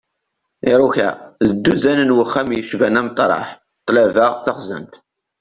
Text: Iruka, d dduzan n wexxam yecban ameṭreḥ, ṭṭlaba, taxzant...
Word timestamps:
Iruka, 0.71 1.09
d 1.47 1.49
dduzan 1.53 1.99
n 2.07 2.15
wexxam 2.17 2.49
yecban 2.53 2.99
ameṭreḥ, 2.99 3.47
ṭṭlaba, 3.79 4.25
taxzant... 4.45 4.93